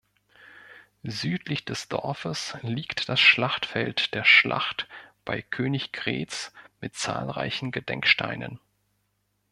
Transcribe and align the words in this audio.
Südlich 1.03 1.63
des 1.63 1.87
Dorfes 1.87 2.57
liegt 2.63 3.07
das 3.07 3.19
Schlachtfeld 3.19 4.15
der 4.15 4.23
Schlacht 4.23 4.87
bei 5.25 5.43
Königgrätz 5.43 6.53
mit 6.79 6.95
zahlreichen 6.95 7.69
Gedenksteinen. 7.69 8.59